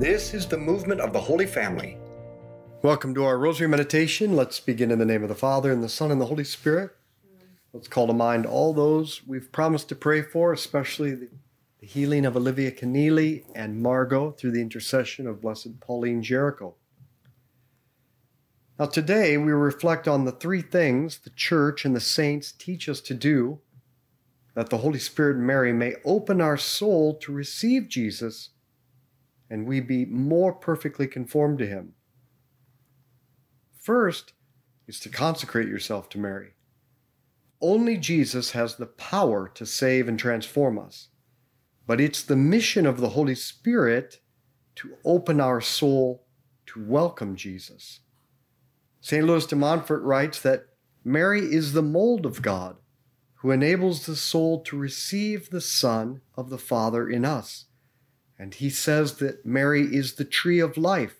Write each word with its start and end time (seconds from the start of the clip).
This 0.00 0.32
is 0.32 0.46
the 0.46 0.56
movement 0.56 1.02
of 1.02 1.12
the 1.12 1.20
Holy 1.20 1.44
Family. 1.44 1.98
Welcome 2.80 3.14
to 3.16 3.24
our 3.24 3.36
Rosary 3.36 3.68
Meditation. 3.68 4.34
Let's 4.34 4.58
begin 4.58 4.90
in 4.90 4.98
the 4.98 5.04
name 5.04 5.22
of 5.22 5.28
the 5.28 5.34
Father, 5.34 5.70
and 5.70 5.84
the 5.84 5.90
Son, 5.90 6.10
and 6.10 6.18
the 6.18 6.24
Holy 6.24 6.42
Spirit. 6.42 6.92
Let's 7.74 7.86
call 7.86 8.06
to 8.06 8.14
mind 8.14 8.46
all 8.46 8.72
those 8.72 9.20
we've 9.26 9.52
promised 9.52 9.90
to 9.90 9.94
pray 9.94 10.22
for, 10.22 10.54
especially 10.54 11.14
the, 11.14 11.28
healing 11.82 12.24
of 12.24 12.34
Olivia 12.34 12.70
Keneally 12.70 13.44
and 13.54 13.82
Margot 13.82 14.30
through 14.30 14.52
the 14.52 14.62
intercession 14.62 15.26
of 15.26 15.42
Blessed 15.42 15.80
Pauline 15.80 16.22
Jaricot. 16.22 16.72
Now, 18.78 18.86
today 18.86 19.36
we 19.36 19.52
reflect 19.52 20.08
on 20.08 20.24
the 20.24 20.32
three 20.32 20.62
things 20.62 21.18
the 21.18 21.28
Church 21.28 21.84
and 21.84 21.94
the 21.94 22.00
saints 22.00 22.52
teach 22.52 22.88
us 22.88 23.02
to 23.02 23.12
do 23.12 23.58
that 24.54 24.70
the 24.70 24.78
Holy 24.78 24.98
Spirit 24.98 25.36
and 25.36 25.46
Mary 25.46 25.74
may 25.74 25.96
open 26.06 26.40
our 26.40 26.56
soul 26.56 27.12
to 27.16 27.32
receive 27.32 27.90
Jesus 27.90 28.48
and 29.50 29.66
we 29.66 29.80
be 29.80 30.06
more 30.06 30.52
perfectly 30.52 31.06
conformed 31.06 31.58
to 31.58 31.66
Him. 31.66 31.94
First 33.76 34.32
is 34.86 35.00
to 35.00 35.08
consecrate 35.08 35.68
yourself 35.68 36.08
to 36.10 36.18
Mary. 36.18 36.50
Only 37.60 37.96
Jesus 37.98 38.52
has 38.52 38.76
the 38.76 38.86
power 38.86 39.48
to 39.54 39.66
save 39.66 40.08
and 40.08 40.18
transform 40.18 40.78
us, 40.78 41.08
but 41.86 42.00
it's 42.00 42.22
the 42.22 42.36
mission 42.36 42.86
of 42.86 43.00
the 43.00 43.10
Holy 43.10 43.34
Spirit 43.34 44.20
to 44.76 44.96
open 45.04 45.40
our 45.40 45.60
soul 45.60 46.24
to 46.66 46.82
welcome 46.82 47.36
Jesus. 47.36 48.00
St. 49.00 49.26
Louis 49.26 49.46
de 49.46 49.56
Montfort 49.56 50.02
writes 50.02 50.40
that 50.40 50.66
Mary 51.04 51.40
is 51.40 51.72
the 51.72 51.82
mold 51.82 52.24
of 52.24 52.42
God 52.42 52.76
who 53.36 53.50
enables 53.50 54.04
the 54.04 54.16
soul 54.16 54.60
to 54.62 54.76
receive 54.76 55.48
the 55.50 55.60
Son 55.60 56.20
of 56.36 56.50
the 56.50 56.58
Father 56.58 57.08
in 57.08 57.24
us. 57.24 57.66
And 58.40 58.54
he 58.54 58.70
says 58.70 59.18
that 59.18 59.44
Mary 59.44 59.82
is 59.82 60.14
the 60.14 60.24
tree 60.24 60.60
of 60.60 60.78
life 60.78 61.16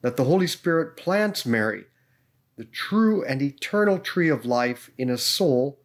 that 0.00 0.16
the 0.16 0.24
Holy 0.24 0.48
Spirit 0.48 0.96
plants 0.96 1.46
Mary, 1.46 1.84
the 2.56 2.64
true 2.64 3.24
and 3.24 3.40
eternal 3.40 4.00
tree 4.00 4.28
of 4.28 4.44
life, 4.44 4.90
in 4.98 5.08
a 5.08 5.16
soul, 5.16 5.78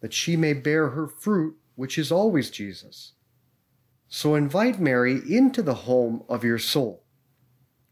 that 0.00 0.14
she 0.14 0.38
may 0.38 0.54
bear 0.54 0.88
her 0.88 1.06
fruit, 1.06 1.56
which 1.74 1.98
is 1.98 2.10
always 2.10 2.48
Jesus. 2.48 3.12
So 4.08 4.34
invite 4.34 4.80
Mary 4.80 5.20
into 5.28 5.60
the 5.60 5.74
home 5.74 6.24
of 6.30 6.44
your 6.44 6.58
soul, 6.58 7.04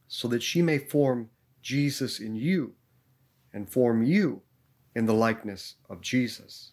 so 0.06 0.26
that 0.28 0.42
she 0.42 0.62
may 0.62 0.78
form 0.78 1.28
Jesus 1.60 2.18
in 2.18 2.34
you 2.34 2.72
and 3.52 3.68
form 3.68 4.02
you 4.02 4.40
in 4.94 5.04
the 5.04 5.12
likeness 5.12 5.74
of 5.90 6.00
Jesus. 6.00 6.72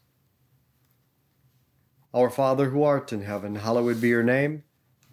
Our 2.14 2.30
Father 2.30 2.70
who 2.70 2.84
art 2.84 3.12
in 3.12 3.24
heaven, 3.24 3.56
hallowed 3.56 4.00
be 4.00 4.08
your 4.08 4.24
name. 4.24 4.64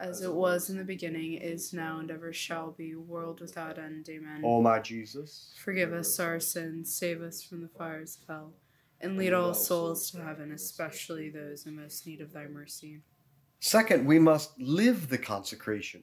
As 0.00 0.22
it 0.22 0.32
was 0.32 0.70
in 0.70 0.78
the 0.78 0.84
beginning, 0.84 1.34
is 1.34 1.74
now, 1.74 1.98
and 1.98 2.10
ever 2.10 2.32
shall 2.32 2.70
be, 2.70 2.94
world 2.94 3.42
without 3.42 3.78
end. 3.78 4.08
Amen. 4.08 4.40
O 4.42 4.62
my 4.62 4.78
Jesus, 4.78 5.52
forgive 5.62 5.92
us 5.92 6.18
our 6.18 6.40
sins, 6.40 6.96
save 6.96 7.20
us 7.20 7.42
from 7.42 7.60
the 7.60 7.68
fires 7.68 8.16
of 8.16 8.26
hell, 8.26 8.52
and 9.02 9.18
lead 9.18 9.34
all 9.34 9.52
souls 9.52 10.10
to 10.10 10.22
heaven, 10.22 10.52
especially 10.52 11.28
those 11.28 11.66
in 11.66 11.76
most 11.76 12.06
need 12.06 12.22
of 12.22 12.32
thy 12.32 12.46
mercy. 12.46 13.02
Second, 13.60 14.06
we 14.06 14.18
must 14.18 14.58
live 14.58 15.10
the 15.10 15.18
consecration. 15.18 16.02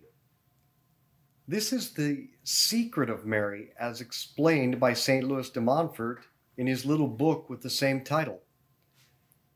This 1.47 1.74
is 1.74 1.94
the 1.94 2.28
secret 2.44 3.09
of 3.09 3.26
Mary, 3.26 3.70
as 3.79 4.00
explained 4.00 4.79
by 4.79 4.93
St. 4.93 5.28
Louis 5.28 5.50
de 5.50 5.59
Montfort 5.59 6.20
in 6.55 6.67
his 6.67 6.85
little 6.85 7.08
book 7.08 7.50
with 7.50 7.64
the 7.64 7.70
same 7.72 8.03
title. 8.03 8.41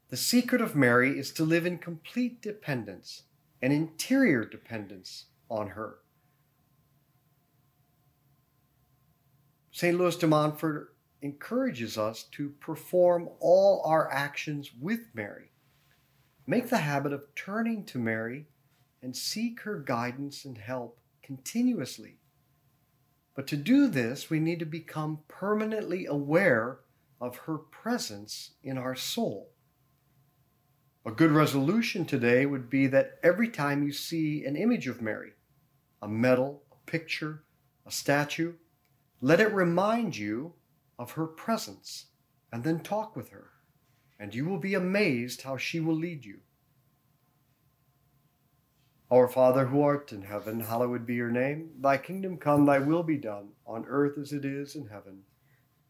The 0.10 0.18
secret 0.18 0.62
of 0.62 0.76
Mary 0.76 1.20
is 1.20 1.32
to 1.34 1.44
live 1.44 1.68
in 1.68 1.78
complete 1.78 2.42
dependence, 2.42 3.24
an 3.62 3.72
interior 3.72 4.44
dependence 4.46 5.26
on 5.50 5.70
her. 5.70 5.98
St. 9.72 9.98
Louis 9.98 10.16
de 10.18 10.28
Montfort 10.28 10.96
encourages 11.22 11.98
us 11.98 12.24
to 12.24 12.50
perform 12.60 13.30
all 13.40 13.84
our 13.86 14.12
actions 14.12 14.72
with 14.80 15.02
Mary. 15.14 15.52
Make 16.48 16.70
the 16.70 16.80
habit 16.80 17.14
of 17.14 17.34
turning 17.36 17.86
to 17.86 18.00
Mary 18.00 18.48
and 19.02 19.16
seek 19.16 19.62
her 19.62 19.80
guidance 19.80 20.46
and 20.46 20.58
help 20.58 21.00
continuously. 21.24 22.18
But 23.36 23.48
to 23.48 23.58
do 23.58 23.88
this, 23.88 24.30
we 24.30 24.40
need 24.40 24.60
to 24.60 24.66
become 24.66 25.20
permanently 25.28 26.06
aware 26.06 26.80
of 27.20 27.38
her 27.38 27.58
presence 27.58 28.52
in 28.64 28.78
our 28.78 28.96
soul. 28.96 29.51
A 31.04 31.12
good 31.12 31.32
resolution 31.32 32.06
today 32.06 32.46
would 32.46 32.70
be 32.70 32.86
that 32.88 33.18
every 33.24 33.50
time 33.50 33.82
you 33.82 33.92
see 33.92 34.46
an 34.46 34.56
image 34.56 34.88
of 34.88 35.02
Mary, 35.02 35.32
a 36.00 36.08
medal, 36.08 36.62
a 36.72 36.76
picture, 36.90 37.44
a 37.88 37.92
statue, 37.92 38.54
let 39.20 39.40
it 39.40 39.52
remind 39.52 40.16
you 40.16 40.54
of 41.00 41.14
her 41.14 41.26
presence, 41.26 42.06
and 42.52 42.64
then 42.64 42.82
talk 42.82 43.16
with 43.16 43.30
her, 43.30 43.50
and 44.20 44.36
you 44.36 44.46
will 44.46 44.60
be 44.60 44.76
amazed 44.76 45.42
how 45.42 45.58
she 45.58 45.80
will 45.80 45.96
lead 45.96 46.24
you. 46.24 46.40
Our 49.10 49.28
Father 49.28 49.66
who 49.66 49.82
art 49.82 50.12
in 50.12 50.22
heaven, 50.22 50.60
hallowed 50.60 51.08
be 51.08 51.16
your 51.16 51.32
name. 51.32 51.72
Thy 51.80 51.98
kingdom 51.98 52.38
come, 52.38 52.66
thy 52.68 52.78
will 52.78 53.04
be 53.04 53.18
done, 53.18 53.50
on 53.66 53.86
earth 53.88 54.20
as 54.20 54.34
it 54.34 54.46
is 54.46 54.76
in 54.76 54.88
heaven. 54.88 55.24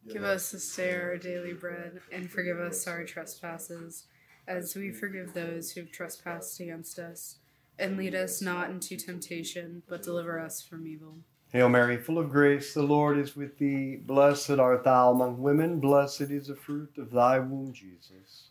Give 0.07 0.23
us 0.23 0.51
this 0.51 0.75
day 0.75 0.95
our 0.95 1.17
daily 1.17 1.53
bread, 1.53 1.99
and 2.11 2.31
forgive 2.31 2.59
us 2.59 2.87
our 2.87 3.03
trespasses, 3.03 4.07
as 4.47 4.75
we 4.75 4.91
forgive 4.91 5.33
those 5.33 5.71
who 5.71 5.81
have 5.81 5.91
trespassed 5.91 6.59
against 6.59 6.99
us. 6.99 7.37
And 7.79 7.97
lead 7.97 8.13
us 8.13 8.41
not 8.41 8.69
into 8.69 8.95
temptation, 8.95 9.83
but 9.87 10.03
deliver 10.03 10.39
us 10.39 10.61
from 10.61 10.85
evil. 10.85 11.15
Hail 11.51 11.67
Mary, 11.67 11.97
full 11.97 12.17
of 12.17 12.29
grace, 12.29 12.73
the 12.73 12.83
Lord 12.83 13.17
is 13.17 13.35
with 13.35 13.57
thee. 13.57 13.97
Blessed 13.97 14.51
art 14.51 14.83
thou 14.83 15.11
among 15.11 15.41
women, 15.41 15.79
blessed 15.79 16.21
is 16.21 16.47
the 16.47 16.55
fruit 16.55 16.97
of 16.97 17.11
thy 17.11 17.39
womb, 17.39 17.73
Jesus. 17.73 18.50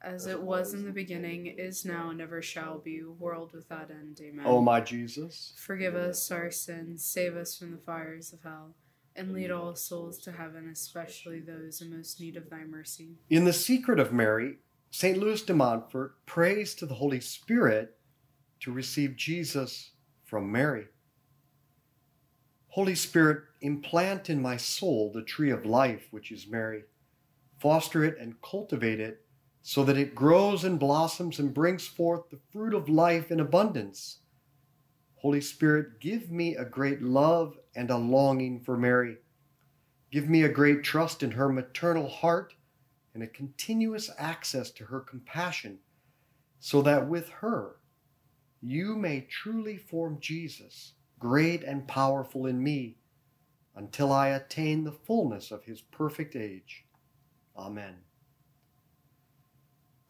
As 0.00 0.26
it 0.26 0.40
was 0.40 0.74
in 0.74 0.84
the 0.84 0.92
beginning, 0.92 1.46
is 1.46 1.84
now, 1.84 2.10
and 2.10 2.20
ever 2.20 2.40
shall 2.40 2.78
be, 2.78 3.02
world 3.02 3.52
without 3.52 3.90
end. 3.90 4.20
Amen. 4.22 4.46
O 4.46 4.60
my 4.62 4.80
Jesus, 4.80 5.52
Forgive 5.56 5.96
us 5.96 6.30
our 6.30 6.50
sins, 6.52 7.04
save 7.04 7.36
us 7.36 7.58
from 7.58 7.72
the 7.72 7.78
fires 7.78 8.32
of 8.32 8.42
hell, 8.44 8.76
and 9.16 9.32
lead 9.32 9.50
all 9.50 9.74
souls 9.74 10.18
to 10.18 10.30
heaven, 10.32 10.68
especially 10.68 11.40
those 11.40 11.80
in 11.80 11.96
most 11.96 12.20
need 12.20 12.36
of 12.36 12.48
thy 12.48 12.62
mercy. 12.64 13.16
in 13.28 13.44
the 13.44 13.52
secret 13.52 13.98
of 13.98 14.12
Mary, 14.12 14.58
St. 14.92 15.18
Louis 15.18 15.42
de 15.42 15.52
Montfort 15.52 16.24
prays 16.26 16.74
to 16.76 16.86
the 16.86 16.94
Holy 16.94 17.20
Spirit 17.20 17.96
to 18.60 18.72
receive 18.72 19.16
Jesus 19.16 19.90
from 20.24 20.50
Mary. 20.52 20.86
Holy 22.68 22.94
Spirit, 22.94 23.42
implant 23.60 24.30
in 24.30 24.40
my 24.40 24.56
soul 24.56 25.10
the 25.12 25.22
tree 25.22 25.50
of 25.50 25.66
life, 25.66 26.06
which 26.12 26.30
is 26.30 26.46
Mary. 26.46 26.84
Foster 27.58 28.04
it 28.04 28.16
and 28.20 28.40
cultivate 28.40 29.00
it 29.00 29.24
so 29.68 29.84
that 29.84 29.98
it 29.98 30.14
grows 30.14 30.64
and 30.64 30.80
blossoms 30.80 31.38
and 31.38 31.52
brings 31.52 31.86
forth 31.86 32.30
the 32.30 32.38
fruit 32.50 32.72
of 32.72 32.88
life 32.88 33.30
in 33.30 33.38
abundance. 33.38 34.20
Holy 35.16 35.42
Spirit, 35.42 36.00
give 36.00 36.30
me 36.30 36.56
a 36.56 36.64
great 36.64 37.02
love 37.02 37.54
and 37.76 37.90
a 37.90 37.98
longing 37.98 38.60
for 38.60 38.78
Mary. 38.78 39.18
Give 40.10 40.26
me 40.26 40.42
a 40.42 40.48
great 40.48 40.82
trust 40.84 41.22
in 41.22 41.32
her 41.32 41.50
maternal 41.50 42.08
heart 42.08 42.54
and 43.12 43.22
a 43.22 43.26
continuous 43.26 44.10
access 44.16 44.70
to 44.70 44.86
her 44.86 45.00
compassion, 45.00 45.80
so 46.60 46.80
that 46.80 47.06
with 47.06 47.28
her 47.28 47.76
you 48.62 48.96
may 48.96 49.26
truly 49.28 49.76
form 49.76 50.16
Jesus, 50.18 50.94
great 51.18 51.62
and 51.62 51.86
powerful 51.86 52.46
in 52.46 52.62
me, 52.62 52.96
until 53.76 54.12
I 54.12 54.28
attain 54.28 54.84
the 54.84 54.92
fullness 54.92 55.50
of 55.50 55.64
his 55.64 55.82
perfect 55.82 56.34
age. 56.34 56.86
Amen. 57.54 58.07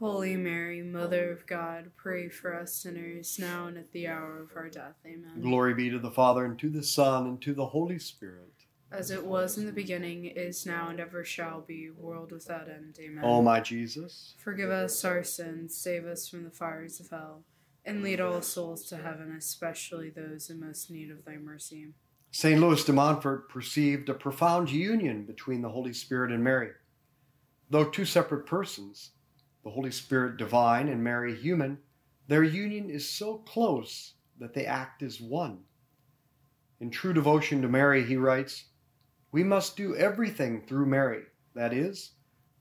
Holy 0.00 0.36
Mary, 0.36 0.82
Mother 0.82 1.30
of 1.30 1.46
God, 1.46 1.92
pray 1.96 2.28
for 2.28 2.52
us 2.52 2.74
sinners 2.74 3.38
now 3.38 3.66
and 3.68 3.78
at 3.78 3.92
the 3.92 4.08
hour 4.08 4.42
of 4.42 4.50
our 4.56 4.68
death. 4.68 4.96
Amen. 5.06 5.40
Glory 5.40 5.72
be 5.72 5.88
to 5.90 6.00
the 6.00 6.10
Father, 6.10 6.44
and 6.44 6.58
to 6.58 6.68
the 6.68 6.82
Son, 6.82 7.26
and 7.26 7.40
to 7.42 7.54
the 7.54 7.66
Holy 7.66 7.98
Spirit. 7.98 8.50
As 8.90 9.10
it 9.10 9.24
was 9.24 9.56
in 9.56 9.66
the 9.66 9.72
beginning, 9.72 10.24
is 10.26 10.66
now, 10.66 10.88
and 10.88 10.98
ever 10.98 11.24
shall 11.24 11.60
be, 11.60 11.90
world 11.90 12.32
without 12.32 12.68
end. 12.68 12.98
Amen. 13.00 13.24
O 13.24 13.40
my 13.40 13.60
Jesus, 13.60 14.34
Forgive 14.38 14.70
us 14.70 15.04
our 15.04 15.22
sins, 15.22 15.76
save 15.76 16.04
us 16.06 16.28
from 16.28 16.44
the 16.44 16.50
fires 16.50 16.98
of 16.98 17.10
hell, 17.10 17.44
and 17.84 18.02
lead 18.02 18.20
all 18.20 18.42
souls 18.42 18.84
to 18.88 18.96
heaven, 18.96 19.34
especially 19.36 20.10
those 20.10 20.50
in 20.50 20.60
most 20.60 20.90
need 20.90 21.10
of 21.10 21.24
thy 21.24 21.36
mercy. 21.36 21.88
St. 22.32 22.60
Louis 22.60 22.84
de 22.84 22.92
Montfort 22.92 23.48
perceived 23.48 24.08
a 24.08 24.14
profound 24.14 24.70
union 24.70 25.24
between 25.24 25.62
the 25.62 25.68
Holy 25.68 25.92
Spirit 25.92 26.32
and 26.32 26.42
Mary. 26.42 26.70
Though 27.70 27.84
two 27.84 28.04
separate 28.04 28.44
persons, 28.44 29.12
the 29.64 29.70
Holy 29.70 29.90
Spirit 29.90 30.36
divine 30.36 30.88
and 30.88 31.02
Mary 31.02 31.34
human, 31.34 31.78
their 32.28 32.44
union 32.44 32.90
is 32.90 33.08
so 33.08 33.38
close 33.38 34.12
that 34.38 34.52
they 34.52 34.66
act 34.66 35.02
as 35.02 35.20
one. 35.20 35.60
In 36.80 36.90
true 36.90 37.14
devotion 37.14 37.62
to 37.62 37.68
Mary, 37.68 38.04
he 38.04 38.16
writes, 38.16 38.64
We 39.32 39.42
must 39.42 39.76
do 39.76 39.96
everything 39.96 40.66
through 40.66 40.86
Mary. 40.86 41.22
That 41.54 41.72
is, 41.72 42.12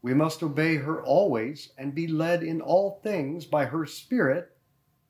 we 0.01 0.13
must 0.13 0.43
obey 0.43 0.77
her 0.77 1.03
always 1.03 1.71
and 1.77 1.93
be 1.93 2.07
led 2.07 2.41
in 2.41 2.61
all 2.61 3.01
things 3.03 3.45
by 3.45 3.65
her 3.65 3.85
Spirit, 3.85 4.55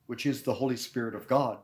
which 0.06 0.26
is 0.26 0.42
the 0.42 0.54
Holy 0.54 0.76
Spirit 0.76 1.14
of 1.14 1.28
God. 1.28 1.58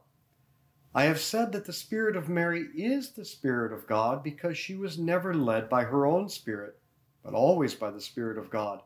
I 0.94 1.04
have 1.04 1.20
said 1.20 1.52
that 1.52 1.64
the 1.64 1.72
Spirit 1.72 2.16
of 2.16 2.28
Mary 2.28 2.66
is 2.76 3.12
the 3.12 3.25
Spirit 3.25 3.72
of 3.72 3.87
God 3.87 4.22
because 4.22 4.58
she 4.58 4.75
was 4.75 4.99
never 4.99 5.32
led 5.32 5.68
by 5.68 5.84
her 5.84 6.06
own 6.06 6.28
Spirit, 6.28 6.78
but 7.25 7.34
always 7.34 7.75
by 7.75 7.90
the 7.90 8.00
Spirit 8.00 8.38
of 8.38 8.50
God, 8.50 8.82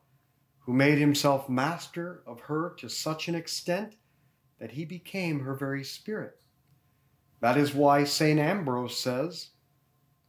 who 0.65 0.73
made 0.73 0.99
himself 0.99 1.49
master 1.49 2.23
of 2.27 2.41
her 2.41 2.75
to 2.79 2.89
such 2.89 3.29
an 3.29 3.35
extent 3.35 3.97
that 4.59 4.73
he 4.73 4.85
became 4.85 5.41
her 5.41 5.55
very 5.55 5.85
Spirit. 5.85 6.39
That 7.41 7.59
is 7.59 7.75
why 7.75 8.05
St. 8.05 8.41
Ambrose 8.41 8.97
says, 8.97 9.51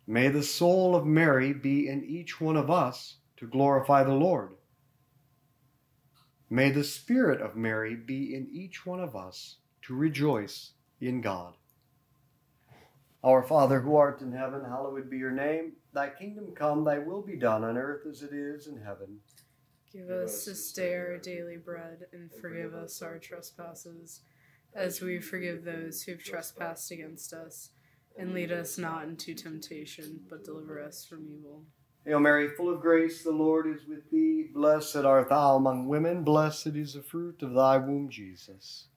May 0.05 0.27
the 0.27 0.43
soul 0.43 0.95
of 0.95 1.05
Mary 1.05 1.53
be 1.53 1.87
in 1.87 2.03
each 2.03 2.41
one 2.41 2.57
of 2.57 2.69
us 2.69 3.15
to 3.37 3.47
glorify 3.47 4.03
the 4.03 4.13
Lord. 4.13 4.51
May 6.49 6.69
the 6.69 6.83
Spirit 6.83 7.41
of 7.41 7.55
Mary 7.55 7.95
be 7.95 8.35
in 8.35 8.47
each 8.51 8.85
one 8.85 8.99
of 8.99 9.15
us 9.15 9.57
to 9.83 9.95
rejoice 9.95 10.71
in 10.99 11.21
God. 11.21 11.53
Our 13.23 13.41
Father 13.41 13.79
who 13.79 13.95
art 13.95 14.21
in 14.21 14.31
heaven, 14.31 14.63
hallowed 14.63 15.09
be 15.09 15.17
your 15.17 15.31
name. 15.31 15.73
Thy 15.93 16.09
kingdom 16.09 16.51
come, 16.53 16.83
thy 16.83 16.99
will 16.99 17.21
be 17.21 17.37
done 17.37 17.63
on 17.63 17.77
earth 17.77 18.05
as 18.05 18.21
it 18.21 18.33
is 18.33 18.67
in 18.67 18.79
heaven. 18.79 19.19
Give 19.95 20.09
us 20.09 20.43
this 20.43 20.73
day 20.73 20.93
our 20.93 21.17
daily 21.17 21.55
bread, 21.55 22.07
and 22.11 22.29
forgive 22.41 22.73
us 22.73 23.01
our 23.01 23.17
trespasses, 23.17 24.19
as 24.73 24.99
we 24.99 25.21
forgive 25.21 25.63
those 25.63 26.01
who 26.01 26.11
have 26.11 26.21
trespassed 26.21 26.91
against 26.91 27.31
us. 27.31 27.69
And 28.17 28.33
lead 28.33 28.51
us 28.51 28.77
not 28.77 29.03
into 29.03 29.33
temptation, 29.33 30.19
but 30.29 30.43
deliver 30.43 30.81
us 30.81 31.05
from 31.05 31.25
evil. 31.29 31.63
Hail 32.05 32.19
Mary, 32.19 32.49
full 32.49 32.73
of 32.73 32.81
grace, 32.81 33.23
the 33.23 33.31
Lord 33.31 33.67
is 33.67 33.87
with 33.87 34.11
thee. 34.11 34.49
Blessed 34.53 34.97
art 34.97 35.29
thou 35.29 35.55
among 35.55 35.87
women, 35.87 36.25
blessed 36.25 36.75
is 36.75 36.95
the 36.95 37.01
fruit 37.01 37.41
of 37.41 37.53
thy 37.53 37.77
womb, 37.77 38.09
Jesus. 38.09 38.87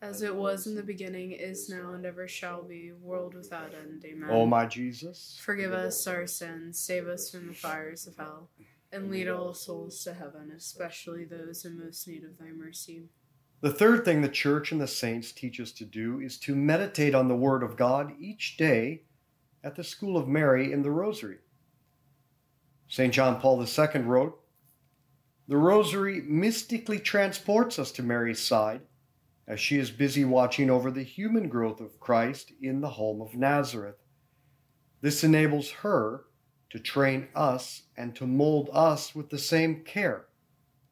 As 0.00 0.22
it 0.22 0.34
was 0.34 0.66
in 0.66 0.74
the 0.74 0.82
beginning, 0.82 1.32
is 1.32 1.68
now, 1.68 1.92
and 1.92 2.06
ever 2.06 2.28
shall 2.28 2.62
be, 2.62 2.92
world 2.92 3.34
without 3.34 3.72
end. 3.74 4.04
Amen. 4.04 4.30
O 4.30 4.46
my 4.46 4.66
Jesus, 4.66 5.38
Forgive 5.42 5.72
us 5.72 6.06
our 6.06 6.26
sins, 6.26 6.78
save 6.78 7.08
us 7.08 7.30
from 7.30 7.48
the 7.48 7.54
fires 7.54 8.06
of 8.06 8.16
hell, 8.16 8.48
and 8.92 9.10
lead 9.10 9.28
all 9.28 9.54
souls 9.54 10.02
to 10.04 10.14
heaven, 10.14 10.52
especially 10.56 11.24
those 11.24 11.64
in 11.64 11.78
most 11.78 12.06
need 12.06 12.24
of 12.24 12.38
thy 12.38 12.50
mercy. 12.50 13.08
The 13.60 13.72
third 13.72 14.04
thing 14.04 14.22
the 14.22 14.28
church 14.28 14.70
and 14.70 14.80
the 14.80 14.86
saints 14.86 15.32
teach 15.32 15.58
us 15.58 15.72
to 15.72 15.84
do 15.84 16.20
is 16.20 16.38
to 16.40 16.54
meditate 16.54 17.14
on 17.14 17.26
the 17.26 17.36
Word 17.36 17.64
of 17.64 17.76
God 17.76 18.12
each 18.20 18.56
day 18.56 19.02
at 19.64 19.74
the 19.74 19.82
School 19.82 20.16
of 20.16 20.28
Mary 20.28 20.72
in 20.72 20.82
the 20.82 20.92
Rosary. 20.92 21.38
St. 22.86 23.12
John 23.12 23.40
Paul 23.40 23.60
II 23.60 24.00
wrote, 24.02 24.40
The 25.48 25.56
Rosary 25.56 26.22
mystically 26.22 27.00
transports 27.00 27.80
us 27.80 27.90
to 27.92 28.02
Mary's 28.02 28.40
side 28.40 28.82
as 29.48 29.58
she 29.58 29.78
is 29.78 29.90
busy 29.90 30.26
watching 30.26 30.68
over 30.68 30.90
the 30.90 31.02
human 31.02 31.48
growth 31.48 31.80
of 31.80 31.98
Christ 31.98 32.52
in 32.60 32.82
the 32.82 32.90
home 32.90 33.22
of 33.22 33.34
Nazareth. 33.34 33.96
This 35.00 35.24
enables 35.24 35.70
her 35.70 36.26
to 36.70 36.78
train 36.78 37.28
us 37.34 37.84
and 37.96 38.14
to 38.14 38.26
mold 38.26 38.68
us 38.74 39.14
with 39.14 39.30
the 39.30 39.38
same 39.38 39.82
care 39.84 40.26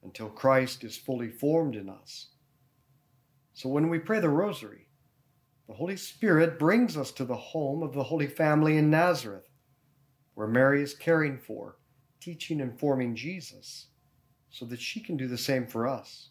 until 0.03 0.31
Christ 0.31 0.85
is 0.85 0.97
fully 0.97 1.29
formed 1.29 1.77
in 1.77 1.91
us. 1.91 2.29
So 3.53 3.69
when 3.69 3.91
we 3.91 3.99
pray 3.99 4.21
the 4.21 4.31
Rosary, 4.31 4.89
the 5.69 5.75
Holy 5.75 5.97
Spirit 5.97 6.59
brings 6.59 6.97
us 6.97 7.11
to 7.13 7.25
the 7.27 7.37
home 7.37 7.83
of 7.83 7.93
the 7.93 8.05
Holy 8.05 8.27
Family 8.27 8.79
in 8.79 8.89
Nazareth, 8.89 9.51
where 10.35 10.47
Mary 10.47 10.83
is 10.83 10.95
caring 10.95 11.39
for, 11.39 11.77
teaching, 12.21 12.61
and 12.61 12.79
forming 12.79 13.15
Jesus, 13.17 13.89
so 14.49 14.65
that 14.67 14.81
she 14.81 15.01
can 15.01 15.17
do 15.17 15.27
the 15.27 15.37
same 15.37 15.67
for 15.67 15.87
us. 15.87 16.31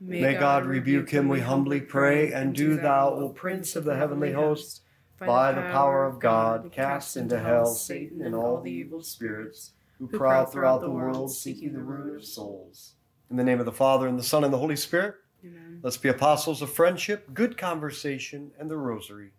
May 0.00 0.34
God 0.34 0.64
rebuke 0.64 1.10
him, 1.10 1.28
we 1.28 1.40
humbly 1.40 1.80
pray, 1.80 2.32
and 2.32 2.54
do 2.54 2.76
thou, 2.76 3.10
O 3.10 3.28
Prince 3.28 3.76
of 3.76 3.84
the 3.84 3.96
heavenly 3.96 4.32
host, 4.32 4.80
by 5.18 5.52
the 5.52 5.60
power 5.60 6.06
of 6.06 6.18
God, 6.18 6.72
cast 6.72 7.18
into 7.18 7.38
hell 7.38 7.66
Satan 7.66 8.22
and 8.22 8.34
all 8.34 8.62
the 8.62 8.70
evil 8.70 9.02
spirits 9.02 9.72
who 9.98 10.08
prowl 10.08 10.46
throughout 10.46 10.80
the 10.80 10.90
world 10.90 11.30
seeking 11.30 11.74
the 11.74 11.82
ruin 11.82 12.16
of 12.16 12.24
souls. 12.24 12.94
In 13.30 13.36
the 13.36 13.44
name 13.44 13.60
of 13.60 13.66
the 13.66 13.72
Father, 13.72 14.08
and 14.08 14.18
the 14.18 14.22
Son, 14.22 14.42
and 14.42 14.52
the 14.52 14.58
Holy 14.58 14.74
Spirit, 14.74 15.16
Amen. 15.44 15.80
let's 15.82 15.98
be 15.98 16.08
apostles 16.08 16.62
of 16.62 16.72
friendship, 16.72 17.34
good 17.34 17.58
conversation, 17.58 18.52
and 18.58 18.70
the 18.70 18.78
rosary. 18.78 19.32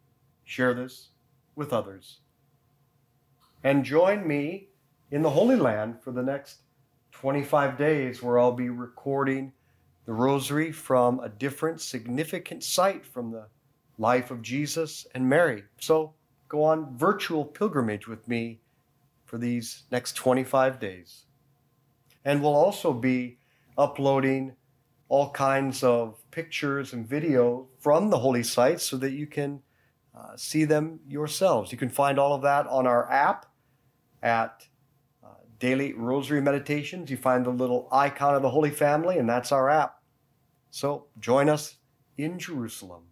Share 0.43 0.75
this 0.75 1.09
with 1.55 1.73
others. 1.73 2.19
And 3.63 3.83
join 3.83 4.27
me 4.27 4.67
in 5.09 5.23
the 5.23 5.31
Holy 5.31 5.55
Land 5.55 6.03
for 6.03 6.11
the 6.11 6.23
next 6.23 6.59
25 7.13 7.77
days, 7.77 8.21
where 8.21 8.39
I'll 8.39 8.51
be 8.51 8.69
recording 8.69 9.53
the 10.11 10.15
rosary 10.15 10.73
from 10.73 11.21
a 11.21 11.29
different 11.29 11.79
significant 11.79 12.61
site 12.61 13.05
from 13.05 13.31
the 13.31 13.47
life 13.97 14.29
of 14.29 14.41
Jesus 14.41 15.07
and 15.15 15.29
Mary. 15.29 15.63
So 15.79 16.15
go 16.49 16.65
on 16.65 16.97
virtual 16.97 17.45
pilgrimage 17.45 18.09
with 18.09 18.27
me 18.27 18.59
for 19.23 19.37
these 19.37 19.83
next 19.89 20.17
25 20.17 20.81
days. 20.81 21.23
And 22.25 22.43
we'll 22.43 22.57
also 22.57 22.91
be 22.91 23.37
uploading 23.77 24.57
all 25.07 25.29
kinds 25.29 25.81
of 25.81 26.29
pictures 26.29 26.91
and 26.91 27.07
video 27.07 27.69
from 27.79 28.09
the 28.09 28.19
holy 28.19 28.43
sites 28.43 28.83
so 28.83 28.97
that 28.97 29.13
you 29.13 29.25
can 29.25 29.61
uh, 30.13 30.35
see 30.35 30.65
them 30.65 30.99
yourselves. 31.07 31.71
You 31.71 31.77
can 31.77 31.87
find 31.87 32.19
all 32.19 32.33
of 32.33 32.41
that 32.41 32.67
on 32.67 32.85
our 32.85 33.09
app 33.09 33.45
at 34.21 34.67
uh, 35.23 35.27
Daily 35.57 35.93
Rosary 35.93 36.41
Meditations. 36.41 37.09
You 37.09 37.15
find 37.15 37.45
the 37.45 37.49
little 37.49 37.87
icon 37.93 38.35
of 38.35 38.41
the 38.41 38.49
Holy 38.49 38.71
Family, 38.71 39.17
and 39.17 39.29
that's 39.29 39.53
our 39.53 39.69
app. 39.69 39.99
So 40.71 41.07
join 41.19 41.49
us 41.49 41.75
in 42.17 42.39
Jerusalem. 42.39 43.10